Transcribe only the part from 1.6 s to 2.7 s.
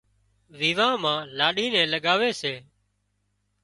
نين لڳاوي سي